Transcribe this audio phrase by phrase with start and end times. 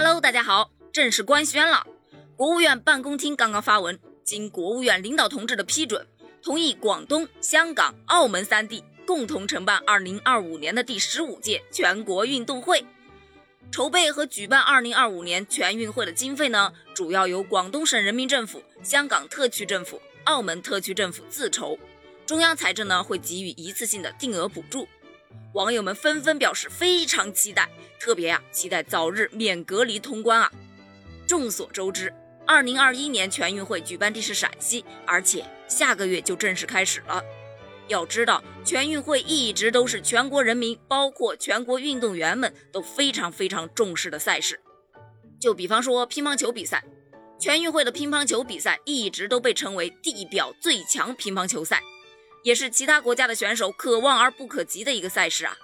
[0.00, 1.84] Hello，大家好，正式官宣了。
[2.36, 6.06] 国务院办公厅刚刚发文，经国务院领导同志的批准，
[6.40, 12.86] 同意广东、香港、澳门三地共同承办2025年的第十五届全国运动会。
[13.72, 21.76] 筹备和举办2025年全运会的经费呢，主要由广东省人民政府、香港特区政府、澳门特区政府自筹，
[22.24, 24.86] 中央财政呢会给予一次性的定额补助。
[25.54, 27.68] 网友们纷纷表示非常期待，
[27.98, 30.52] 特别呀期待早日免隔离通关啊！
[31.26, 32.12] 众所周知，
[32.46, 37.22] 二零二一年全运会举办地是陕西，而且下个月就正式开始了。
[37.88, 44.60] 要知道，全运会一直都是全国人民，包括全国运动员们都非常非常重视的赛事。
[45.40, 46.84] 就比方说乒乓球比赛，
[47.40, 51.80] 全运会的乒乓球比赛一直都被称为地表最强乒乓球赛。
[52.42, 55.56] 也是其他国家的选手可望而不可及的一个赛事啊！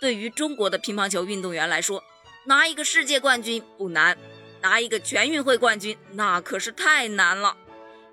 [0.00, 2.02] 对于中国的乒乓球运动员来说，
[2.46, 4.16] 拿一个世界冠军不难，
[4.62, 7.56] 拿一个全运会冠军那可是太难了。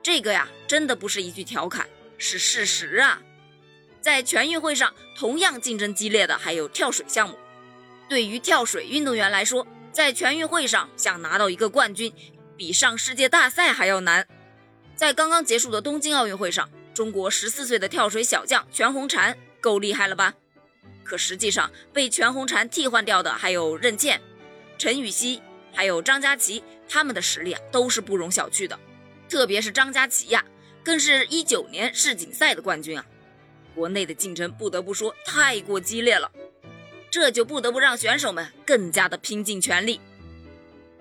[0.04, 3.22] 这个呀，真的不是一句调侃，是事实啊！
[4.02, 7.38] 在全运会上，同样竞争激烈的还有跳水项目。
[8.10, 12.14] 对于跳水运动员来说，在全运会上想拿到一个冠军，
[12.56, 14.28] 比上世界大赛还要难。
[14.96, 16.70] 在刚刚结束的东京奥运会上。
[16.98, 20.34] 中国十四岁的跳水小将全红婵够厉害了吧？
[21.04, 24.20] 可实际上被全红婵替换掉的还有任健、
[24.80, 25.40] 陈芋汐，
[25.72, 28.80] 还有张家齐，他们的实力啊都是不容小觑的。
[29.30, 30.44] 特别是张家齐呀，
[30.84, 33.06] 更是一九年世锦赛的冠军啊。
[33.76, 36.32] 国内的竞争不得不说太过激烈了，
[37.12, 40.02] 这就不得不让选手们更加的拼尽全力。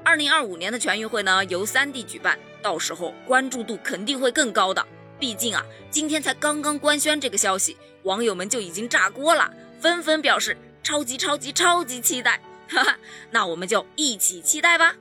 [0.04, 4.86] 二零二五年的全运会呢，由三地举办，到时候关注度肯定会更高的。
[5.18, 9.50] 毕竟啊，今天才刚刚官宣这个消息，网友们就已经炸锅了，
[9.80, 12.98] 纷纷表示超级超级超级期待，哈哈，
[13.30, 14.94] 那我们就一起期待吧。